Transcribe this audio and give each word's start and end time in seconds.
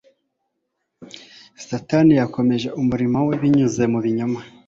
Satani 1.65 2.13
yakomeje 2.21 2.67
umurimo 2.81 3.17
we 3.27 3.33
binyuze 3.41 3.83
mu 3.91 3.99
binyoma; 4.05 4.39